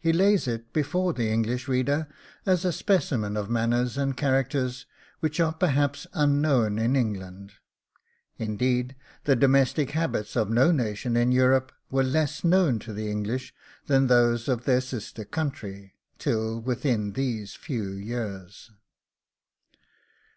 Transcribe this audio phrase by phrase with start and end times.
[0.00, 2.08] He lays it before the English reader
[2.44, 4.84] as a specimen of manners and characters
[5.20, 7.52] which are perhaps unknown in England.
[8.36, 8.96] Indeed,
[9.26, 13.54] the domestic habits of no nation in Europe were less known to the English
[13.86, 18.72] than those of their sister country, till within these few years.